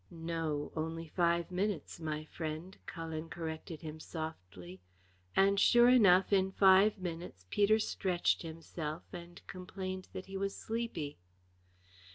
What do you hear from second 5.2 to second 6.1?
and sure